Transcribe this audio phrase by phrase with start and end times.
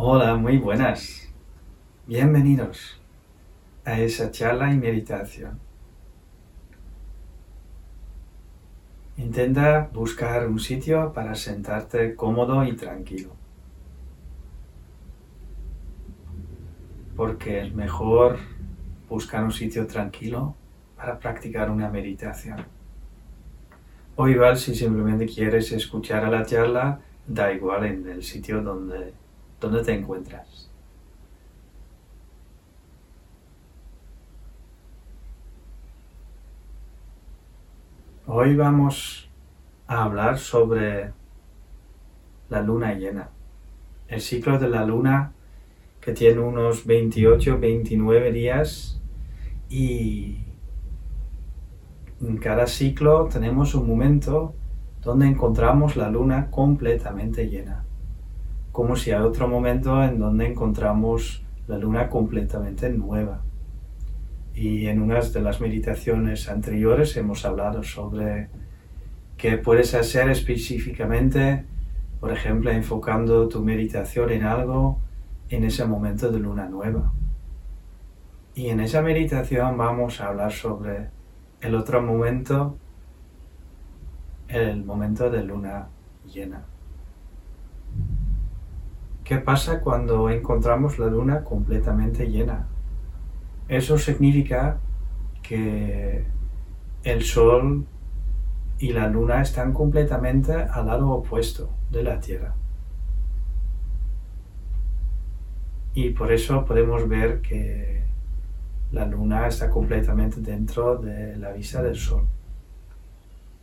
[0.00, 1.28] Hola, muy buenas.
[2.06, 3.00] Bienvenidos
[3.84, 5.58] a esa charla y meditación.
[9.16, 13.30] Intenta buscar un sitio para sentarte cómodo y tranquilo.
[17.16, 18.38] Porque es mejor
[19.08, 20.54] buscar un sitio tranquilo
[20.96, 22.64] para practicar una meditación.
[24.14, 29.12] O igual si simplemente quieres escuchar a la charla, da igual en el sitio donde,
[29.60, 30.68] donde te encuentras.
[38.26, 39.30] Hoy vamos
[39.86, 41.12] a hablar sobre
[42.50, 43.30] la luna llena,
[44.06, 45.32] el ciclo de la luna
[46.00, 49.00] que tiene unos 28, 29 días
[49.70, 50.38] y
[52.20, 54.54] en cada ciclo tenemos un momento
[55.02, 57.84] donde encontramos la luna completamente llena,
[58.78, 63.42] como si hay otro momento en donde encontramos la luna completamente nueva.
[64.54, 68.50] Y en unas de las meditaciones anteriores hemos hablado sobre
[69.36, 71.64] qué puedes hacer específicamente,
[72.20, 75.00] por ejemplo, enfocando tu meditación en algo
[75.48, 77.12] en ese momento de luna nueva.
[78.54, 81.10] Y en esa meditación vamos a hablar sobre
[81.60, 82.78] el otro momento,
[84.46, 85.88] el momento de luna
[86.32, 86.64] llena.
[89.28, 92.66] ¿Qué pasa cuando encontramos la luna completamente llena?
[93.68, 94.78] Eso significa
[95.42, 96.24] que
[97.04, 97.84] el Sol
[98.78, 102.54] y la Luna están completamente al lado opuesto de la Tierra.
[105.92, 108.04] Y por eso podemos ver que
[108.92, 112.24] la Luna está completamente dentro de la vista del Sol.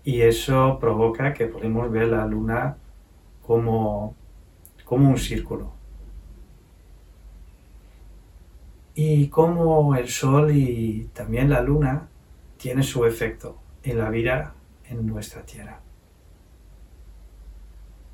[0.03, 2.77] Y eso provoca que podemos ver la Luna
[3.41, 4.13] como,
[4.85, 5.75] como un círculo.
[8.95, 12.07] y cómo el Sol y también la Luna
[12.57, 14.53] tienen su efecto en la vida
[14.89, 15.81] en nuestra Tierra.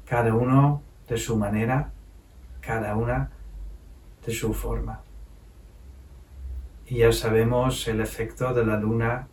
[0.06, 1.94] Cada uno de su manera,
[2.60, 3.30] cada una
[4.26, 5.02] de su forma.
[6.88, 9.28] Y ya sabemos el efecto de la Luna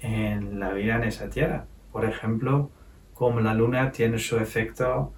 [0.00, 1.66] en la vida en esa Tierra.
[1.90, 2.70] Por ejemplo,
[3.12, 5.12] como la Luna tiene su efecto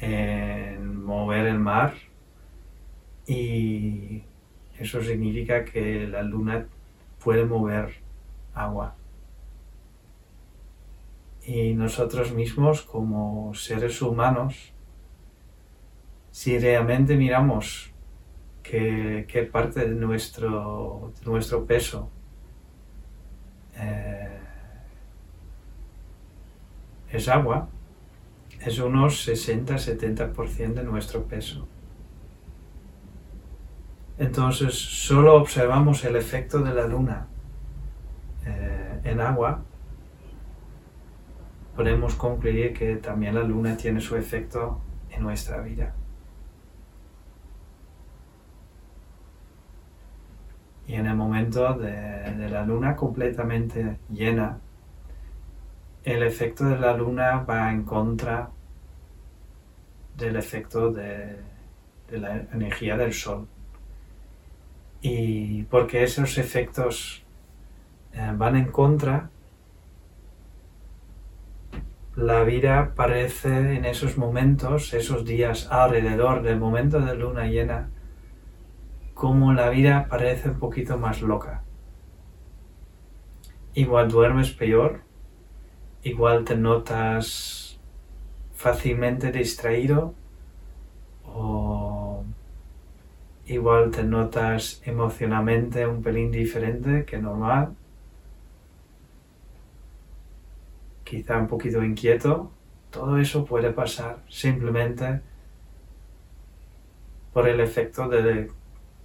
[0.00, 1.94] en mover el mar
[3.26, 4.22] y
[4.78, 6.66] eso significa que la luna
[7.22, 7.94] puede mover
[8.54, 8.96] agua.
[11.44, 14.72] Y nosotros mismos como seres humanos,
[16.30, 17.90] si realmente miramos
[18.62, 22.08] qué, parte de nuestro, nuestro peso
[23.76, 24.38] eh,
[27.10, 27.68] es agua,
[28.60, 31.66] es unos 60-70% de nuestro peso.
[34.18, 37.26] Entonces solo observamos el efecto de la luna
[38.44, 39.62] eh, en agua.
[41.74, 45.94] Podemos concluir que también la luna tiene su efecto en nuestra vida.
[50.86, 54.58] Y en el momento de, la luna completamente llena,
[56.04, 58.50] el efecto de la luna va en contra
[60.16, 61.36] del efecto de
[62.10, 63.46] la energía del sol
[65.02, 67.24] y porque esos efectos
[68.12, 69.30] eh, van en contra,
[72.16, 77.88] la vida parece en esos momentos, esos días alrededor del momento de luna llena,
[79.14, 81.62] como la vida parece un poquito más loca.
[83.74, 85.02] Igual duermes peor,
[86.02, 87.78] igual te notas
[88.54, 90.14] fácilmente distraído
[91.24, 92.24] o
[93.46, 97.74] igual te notas emocionalmente un pelín diferente que normal,
[101.04, 102.50] quizá un poquito inquieto,
[102.90, 105.20] todo eso puede pasar simplemente
[107.32, 108.08] por el efecto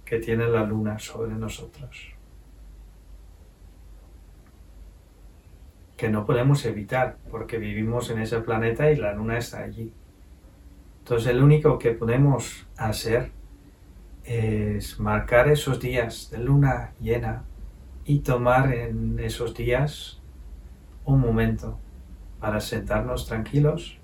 [0.04, 2.15] que tiene la luna sobre nosotros.
[5.96, 9.92] Que no podemos evitar porque vivimos en ese planeta y la luna está allí.
[10.98, 13.30] Entonces el único que podemos hacer
[14.24, 17.44] es marcar esos días de luna llena
[18.04, 20.20] y tomar en esos días
[21.04, 21.78] un momento
[22.40, 23.98] para sentarnos tranquilos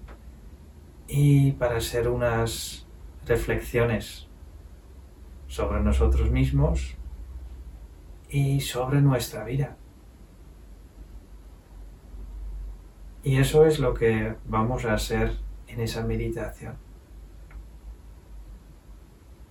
[1.08, 2.86] y para hacer unas
[3.26, 4.28] reflexiones
[5.48, 6.96] sobre nosotros mismos
[8.30, 9.76] y sobre nuestra vida.
[13.24, 15.36] Y eso es lo que vamos a hacer
[15.68, 16.74] en esa meditación.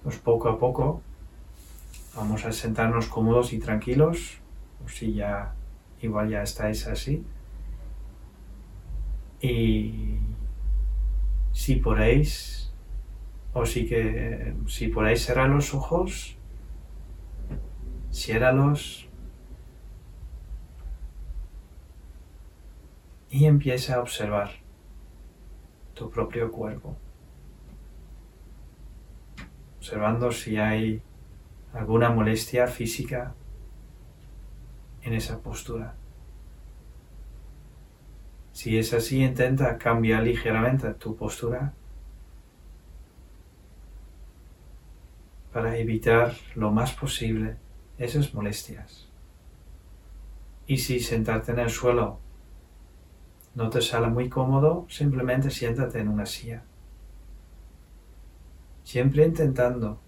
[0.04, 1.02] Pues poco a poco
[2.16, 4.40] vamos a sentarnos cómodos y tranquilos,
[4.84, 5.54] o si ya
[6.02, 7.24] igual ya estáis así.
[9.40, 10.20] Y
[11.54, 12.74] si podéis,
[13.54, 16.38] o si que si podéis cerrar los ojos,
[18.12, 19.08] ciérralos
[23.32, 24.52] y empieza a observar
[25.94, 26.98] tu propio cuerpo,
[29.78, 31.02] observando si hay
[31.74, 33.34] alguna molestia física
[35.02, 35.96] en esa postura.
[38.52, 41.74] Si es así, intenta cambiar ligeramente tu postura
[45.54, 47.56] para evitar lo más posible
[47.98, 49.08] esas molestias.
[50.68, 52.20] Y si sentarte en el suelo
[53.56, 56.64] no te sale muy cómodo, simplemente siéntate en una silla.
[58.84, 60.00] Siempre intentando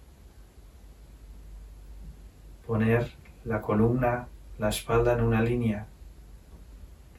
[2.66, 3.12] poner
[3.45, 5.88] la columna, la espalda en una línea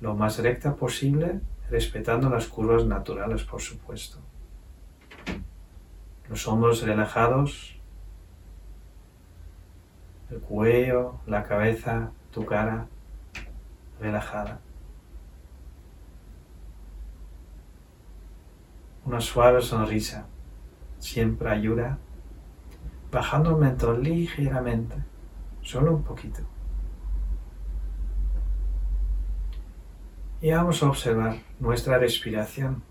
[0.01, 1.41] lo más recta posible,
[1.71, 4.19] respetando las curvas naturales, por supuesto.
[6.29, 7.77] Los hombros relajados,
[10.31, 12.87] el cuello, la cabeza, tu cara
[14.01, 14.61] relajada.
[19.05, 20.27] Una suave sonrisa
[20.99, 21.99] siempre ayuda,
[23.13, 24.97] bajando el mentón ligeramente,
[25.61, 26.41] solo un poquito.
[30.41, 32.83] Y vamos a observar nuestra respiración.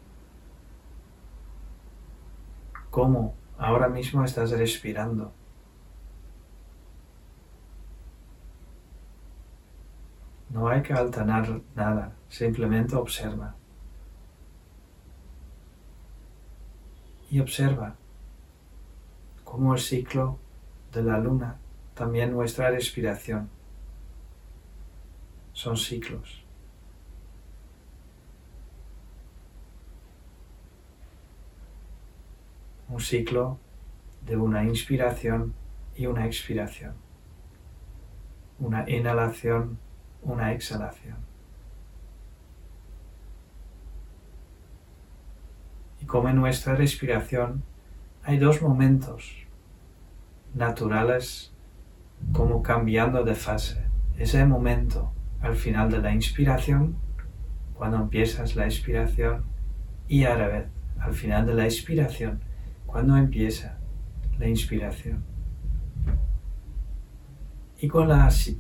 [2.91, 5.31] Cómo ahora mismo estás respirando.
[10.49, 13.55] No hay que alternar nada, simplemente observa.
[17.33, 17.95] Y observa
[19.43, 20.37] cómo el ciclo
[20.91, 21.57] de la luna,
[21.95, 23.49] también nuestra respiración,
[25.51, 26.43] son ciclos.
[32.87, 33.57] un ciclo
[34.27, 35.55] de una inspiración
[35.95, 36.93] y una expiración,
[38.59, 39.79] una inhalación,
[40.21, 41.32] una exhalación.
[46.13, 47.63] Como en nuestra respiración
[48.23, 49.35] hay dos momentos
[50.53, 51.51] naturales
[52.31, 53.83] como cambiando de fase.
[54.15, 55.11] Ese momento
[55.41, 56.97] al final de la inspiración,
[57.73, 59.43] cuando empiezas la expiración,
[60.07, 60.67] y a la vez
[60.99, 62.41] al final de la expiración,
[62.85, 63.79] cuando empieza
[64.37, 65.23] la inspiración.
[67.79, 68.07] Y con,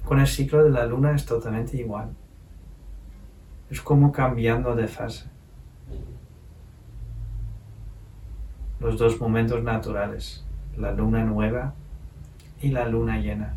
[0.03, 2.15] con el ciclo de la luna es totalmente igual.
[3.69, 5.32] Es como cambiando de fase.
[8.83, 10.43] Los dos momentos naturales,
[10.75, 11.73] la luna nueva
[12.61, 13.55] y la luna llena.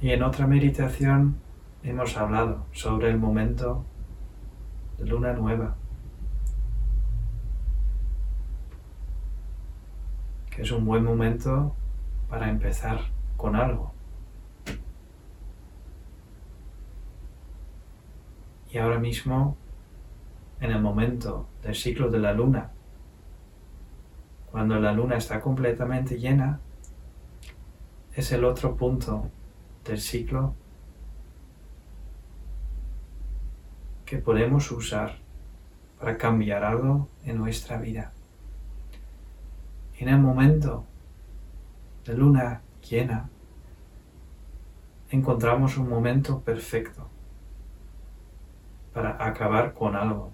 [0.00, 1.36] Y en otra meditación
[1.84, 3.84] hemos hablado sobre el momento
[4.98, 5.76] de luna nueva,
[10.50, 11.76] que es un buen momento
[12.28, 12.98] para empezar
[13.36, 13.97] con algo.
[18.70, 19.56] Y ahora mismo,
[20.60, 22.70] en el momento del ciclo de la luna,
[24.50, 26.60] cuando la luna está completamente llena,
[28.14, 29.30] es el otro punto
[29.84, 30.54] del ciclo
[34.04, 35.16] que podemos usar
[35.98, 38.12] para cambiar algo en nuestra vida.
[39.98, 40.84] En el momento
[42.04, 43.28] de luna llena,
[45.10, 47.08] encontramos un momento perfecto
[48.98, 50.32] para acabar con algo,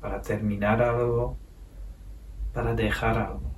[0.00, 1.36] para terminar algo,
[2.54, 3.52] para dejar algo.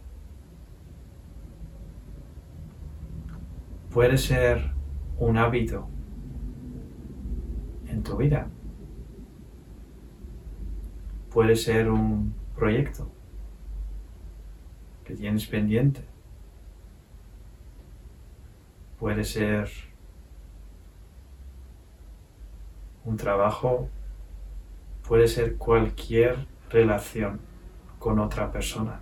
[3.93, 4.73] Puede ser
[5.17, 5.87] un hábito
[7.87, 8.49] en tu vida
[11.33, 13.09] puede ser un proyecto
[15.05, 16.05] que tienes pendiente.
[18.99, 19.71] Puede ser
[23.05, 23.89] un trabajo,
[25.07, 27.41] puede ser cualquier relación
[27.99, 29.01] con otra persona.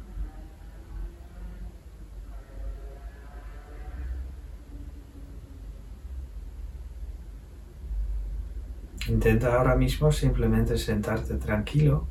[9.09, 12.07] Intenta ahora mismo simplemente sentarte tranquilo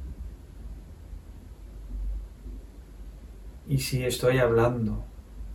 [3.72, 5.02] Y si estoy hablando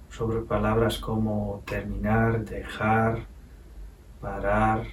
[0.08, 3.26] sobre palabras como terminar, dejar,
[4.22, 4.86] parar,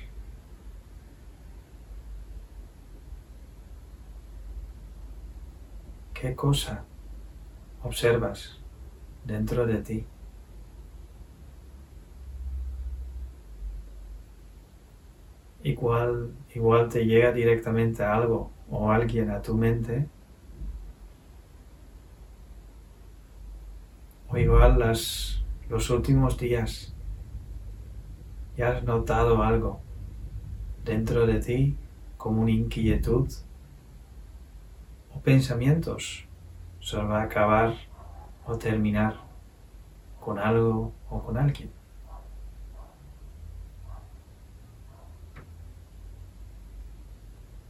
[6.23, 6.85] ¿Qué cosa
[7.83, 8.57] observas
[9.25, 10.05] dentro de ti?
[15.63, 20.07] Igual, igual te llega directamente algo o alguien a tu mente.
[24.29, 26.95] O igual las, los últimos días
[28.55, 29.81] ya has notado algo
[30.85, 31.75] dentro de ti
[32.15, 33.27] como una inquietud
[35.15, 36.25] o pensamientos
[36.79, 37.75] sobre acabar
[38.45, 39.15] o terminar
[40.19, 41.71] con algo o con alguien.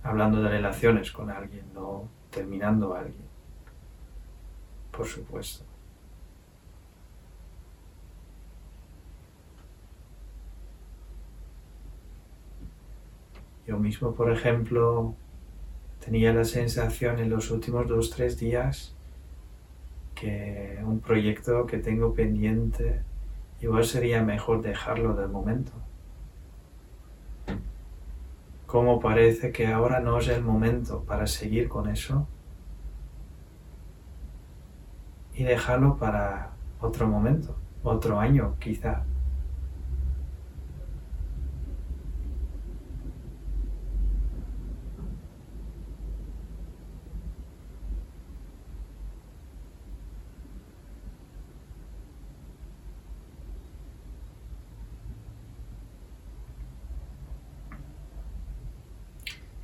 [0.03, 3.25] Hablando de relaciones con alguien, no terminando a alguien.
[4.91, 5.63] Por supuesto.
[13.65, 15.15] Yo mismo, por ejemplo,
[16.03, 18.93] tenía la sensación en los últimos dos, tres días
[20.15, 23.01] que un proyecto que tengo pendiente,
[23.61, 25.71] igual sería mejor dejarlo de momento.
[28.65, 32.27] Como parece que ahora no es el momento para seguir con eso
[35.35, 39.03] y dejarlo para otro momento, otro año quizá.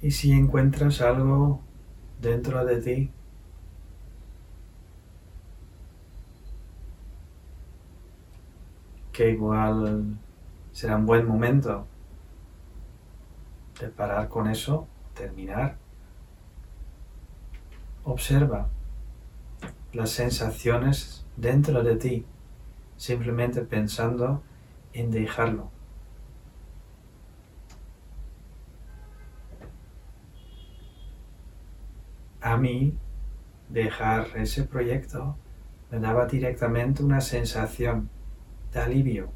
[0.02, 1.62] Y si encuentras algo
[2.22, 3.12] dentro de ti
[9.12, 10.18] que igual
[10.72, 11.86] será un buen momento
[13.78, 15.76] de parar con eso, terminar.
[18.06, 18.70] Observa
[19.92, 22.26] las sensaciones dentro de ti,
[22.96, 24.42] simplemente pensando
[24.94, 25.70] en dejarlo.
[32.42, 32.98] A mí
[33.70, 35.38] dejar ese proyecto
[35.92, 38.10] me daba directamente una sensación
[38.72, 39.32] de alivio,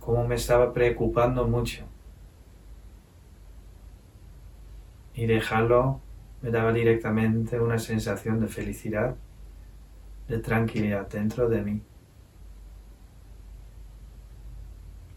[0.00, 1.84] como me estaba preocupando mucho.
[5.14, 6.00] Y dejarlo
[6.42, 9.16] me daba directamente una sensación de felicidad,
[10.28, 11.82] de tranquilidad dentro de mí.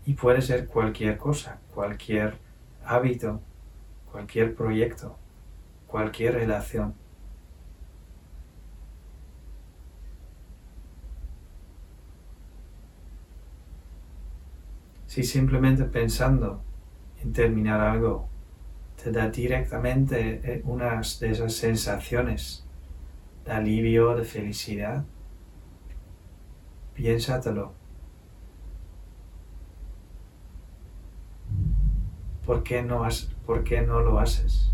[0.05, 2.37] Y puede ser cualquier cosa, cualquier
[2.83, 3.41] hábito,
[4.11, 5.17] cualquier proyecto,
[5.87, 6.93] cualquier relación.
[15.07, 16.61] Si simplemente pensando
[17.21, 18.29] en terminar algo
[19.01, 22.65] te da directamente eh, unas de esas sensaciones
[23.45, 25.05] de alivio, de felicidad,
[26.93, 27.78] piénsatelo.
[32.49, 33.07] ¿Por qué no,
[33.45, 34.73] ¿por qué no lo haces?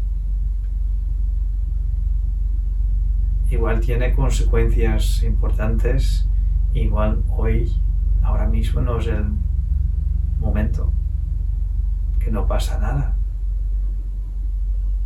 [3.52, 6.26] Igual tiene consecuencias importantes,
[6.74, 7.70] igual hoy,
[8.24, 9.26] ahora mismo no es el
[10.40, 10.94] momento,
[12.18, 13.18] que no pasa nada.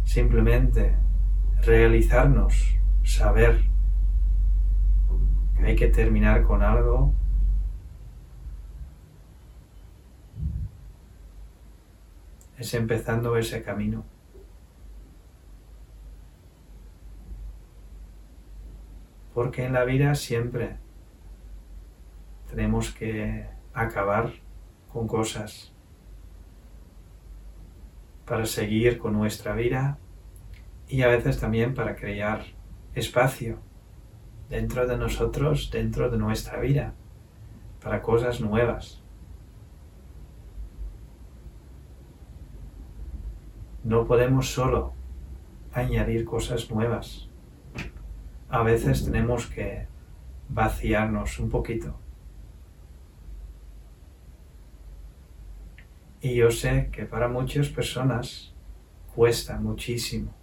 [0.04, 0.96] Simplemente
[1.64, 3.64] realizarnos, saber
[5.58, 7.16] que hay que terminar con algo
[12.60, 14.04] es empezando ese camino.
[19.34, 20.78] Porque en la vida siempre
[22.50, 24.34] tenemos que acabar
[24.92, 25.72] con cosas
[28.26, 29.98] para seguir con nuestra vida
[30.90, 32.44] y a veces también para crear
[32.94, 33.60] espacio
[34.50, 36.94] dentro de nosotros, dentro de nuestra vida,
[37.82, 39.02] para cosas nuevas.
[43.84, 44.94] No podemos solo
[45.74, 47.30] añadir cosas nuevas.
[48.50, 49.88] A veces tenemos que
[50.50, 51.96] vaciarnos un poquito.
[56.22, 58.54] Y yo sé que para muchas personas
[59.16, 60.34] cuesta muchísimo.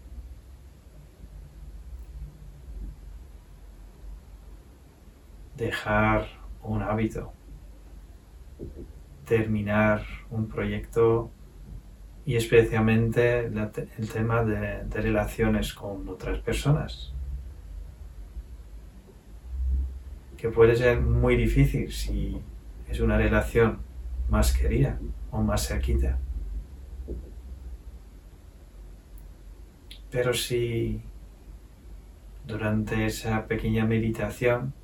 [5.56, 6.28] Dejar
[6.62, 7.32] un hábito,
[9.24, 11.30] terminar un proyecto
[12.26, 17.12] y especialmente el tema de, relaciones con otras personas,
[20.36, 22.36] que puede ser muy difícil si
[22.88, 23.78] es una relación
[24.28, 24.98] más querida
[25.30, 26.18] o más cerquita.
[30.10, 31.00] Pero si
[32.44, 34.74] durante esa pequeña meditación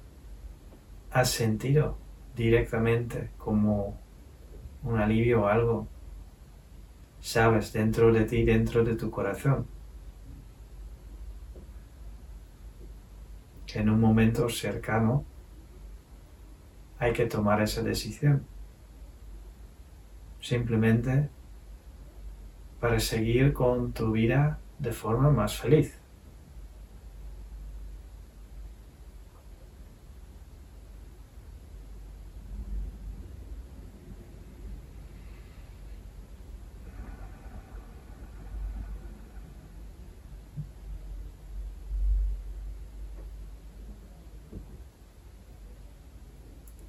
[1.11, 1.99] has sentido
[2.37, 3.99] directamente como
[4.84, 5.88] un alivio o algo,
[7.22, 9.66] sabes, dentro de ti, dentro de tu corazón,
[13.66, 15.24] que en un momento cercano
[16.98, 18.44] hay que tomar esa decisión.
[20.40, 21.30] Simplemente
[22.80, 26.01] para seguir con tu vida de forma más feliz.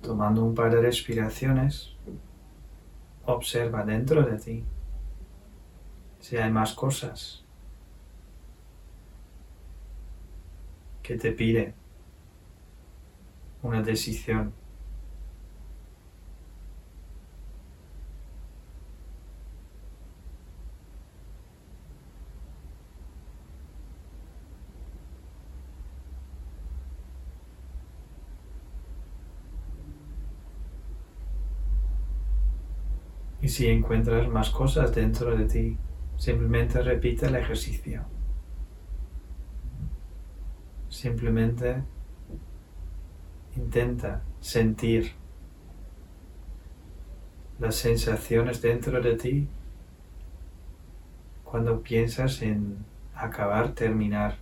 [0.03, 1.95] Tomando un par de respiraciones,
[3.25, 4.65] observa dentro de ti
[6.19, 7.45] si hay más cosas
[11.01, 11.73] que te pide
[13.61, 14.53] una decisión.
[33.53, 35.77] Si encuentras más cosas dentro de ti,
[36.17, 38.01] simplemente repite el ejercicio.
[40.89, 41.83] Simplemente
[43.55, 45.11] intenta sentir
[47.59, 49.47] las sensaciones dentro de ti
[51.43, 52.83] cuando piensas en
[53.13, 54.41] acabar, terminar.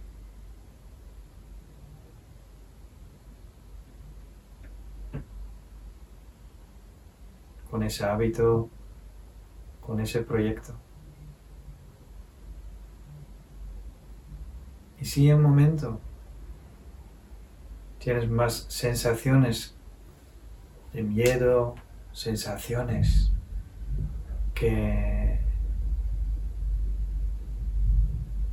[7.70, 8.70] con ese hábito
[9.82, 10.74] con ese proyecto.
[15.00, 16.00] Y si en un momento
[17.98, 19.76] tienes más sensaciones
[20.94, 21.76] de miedo,
[22.12, 23.32] sensaciones
[24.54, 25.39] que,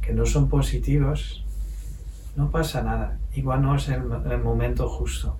[0.00, 1.44] que no son positivos,
[2.34, 3.18] no pasa nada.
[3.34, 5.36] Igual no es el momento justo.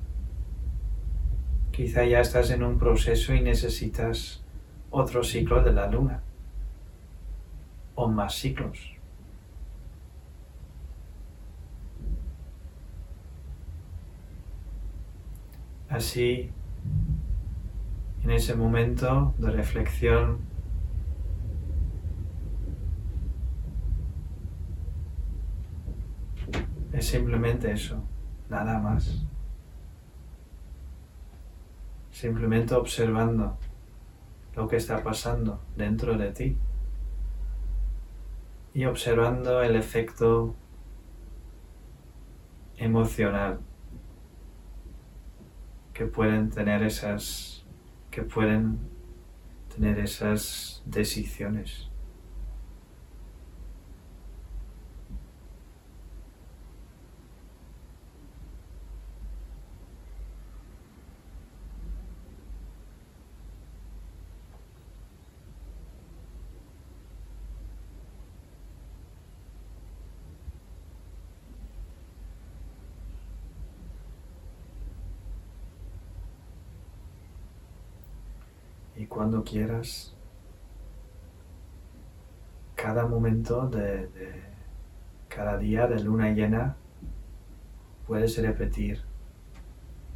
[1.70, 4.42] Quizá ya estás en un proceso y necesitas
[4.90, 6.22] otro ciclo de la luna
[7.94, 8.79] o más ciclos.
[15.88, 16.51] Así,
[18.22, 20.38] en ese momento de reflexión,
[26.92, 28.03] es simplemente eso,
[28.51, 29.24] nada más.
[32.11, 33.57] Simplemente observando
[34.59, 36.57] lo que está pasando dentro de ti
[38.75, 40.57] y observando el efecto
[42.77, 43.61] emocional
[45.94, 47.64] que pueden tener esas
[48.11, 48.81] que pueden
[49.73, 51.88] tener esas decisiones.
[78.99, 80.16] y cuando quieras,
[82.74, 84.08] cada momento de,
[85.28, 86.76] cada día de luna llena,
[88.06, 89.02] puedes repetir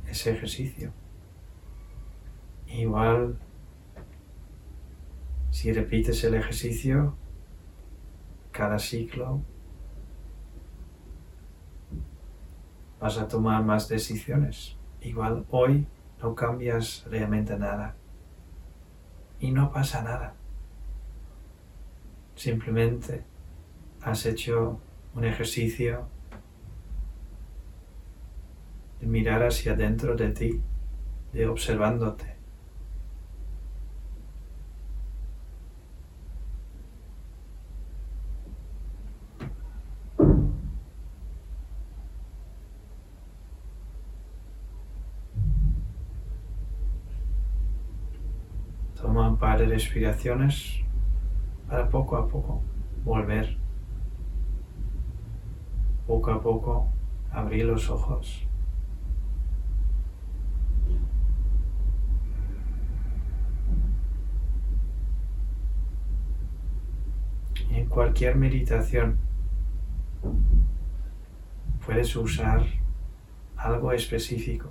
[0.07, 0.95] ese ejercicio.
[2.69, 3.39] Igual,
[5.51, 7.15] si repites el ejercicio
[8.51, 9.43] cada ciclo,
[12.99, 14.79] vas a tomar más decisiones.
[15.03, 15.87] Igual hoy
[16.23, 17.97] no cambias realmente nada
[19.43, 20.35] y no pasa nada.
[22.37, 23.25] Simplemente
[24.01, 24.81] has hecho
[25.15, 26.07] un ejercicio
[29.01, 30.61] de mirar hacia adentro de ti,
[31.33, 32.37] de observándote.
[49.13, 50.83] De respiraciones
[51.69, 52.63] para poco a poco
[53.05, 53.59] volver,
[56.07, 56.89] poco a poco
[57.31, 58.49] abrir los ojos.
[67.71, 69.19] En cualquier meditación
[71.85, 72.65] puedes usar
[73.57, 74.71] algo específico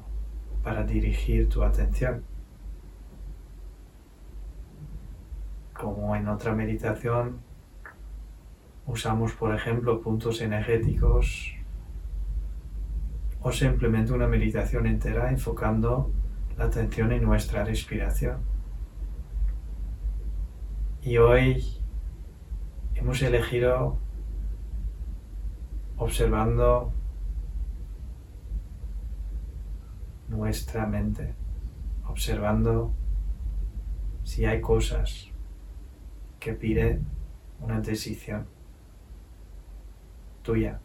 [0.64, 2.31] para dirigir tu atención.
[5.82, 7.40] Como en otra meditación
[8.86, 11.56] usamos, por ejemplo, puntos energéticos
[13.42, 16.12] o simplemente una meditación entera enfocando
[16.56, 18.42] la atención en nuestra respiración.
[21.02, 21.66] Y hoy
[22.94, 23.98] hemos elegido
[25.98, 26.94] observando
[30.28, 31.34] nuestra mente,
[32.08, 32.94] observando
[34.24, 35.31] si hay cosas
[36.42, 37.06] que piden
[37.60, 38.48] una decisión
[40.42, 40.80] tuya.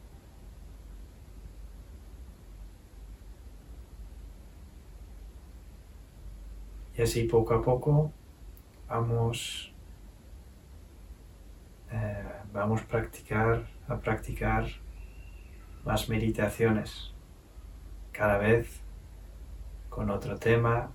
[6.94, 8.12] Y así poco a poco
[8.86, 9.72] vamos,
[11.90, 14.66] eh, vamos practicar, a practicar
[15.86, 17.14] más meditaciones,
[18.12, 18.82] cada vez
[19.88, 20.90] con otro tema.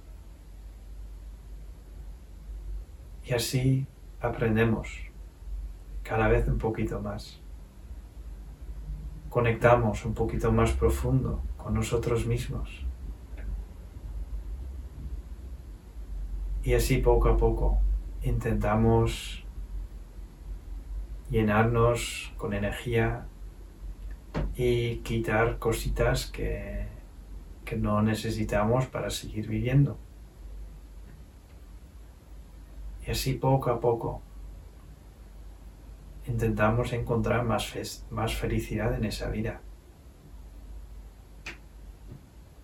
[3.24, 3.88] Y así
[4.22, 5.12] aprendemos
[6.04, 7.40] cada vez un poquito más.
[9.30, 12.86] Conectamos un poquito más profundo con nosotros mismos.
[16.64, 17.80] Y así poco a poco
[18.24, 19.44] intentamos
[21.30, 23.26] llenarnos con energía
[24.56, 26.86] y quitar cositas que,
[27.66, 29.98] que no necesitamos para seguir viviendo.
[33.06, 34.22] Y así poco a poco
[36.28, 39.62] intentamos encontrar más, más felicidad en esa vida.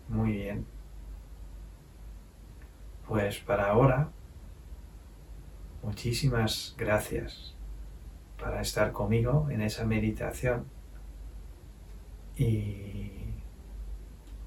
[0.07, 0.65] Muy bien.
[3.07, 4.09] Pues para ahora,
[5.83, 7.55] muchísimas gracias
[8.39, 10.65] para estar conmigo en esa meditación
[12.37, 13.11] y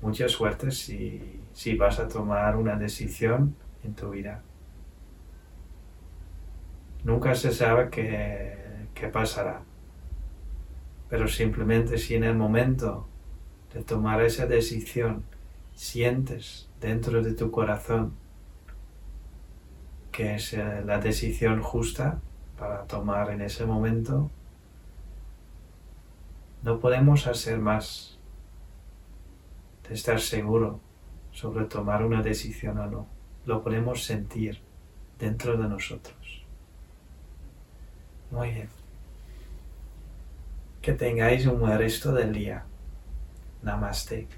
[0.01, 4.43] mucha suerte si, si vas a tomar una decisión en tu vida.
[7.05, 9.63] Nunca se sabe qué, qué pasará,
[11.09, 13.07] pero simplemente si en el momento
[13.73, 15.25] de tomar esa decisión
[15.75, 18.13] sientes dentro de tu corazón
[20.11, 22.21] que es eh, la decisión justa
[22.59, 24.31] para tomar en ese momento,
[26.63, 28.19] no podemos hacer más
[29.89, 30.81] de estar seguro
[31.33, 33.07] sobre tomar una decisión o no.
[33.47, 34.61] Lo podemos sentir
[35.19, 36.40] dentro de nosotros.
[38.31, 38.69] Muy bien.
[40.83, 42.65] Que tengáis un buen resto del día.
[43.63, 44.29] Namaste.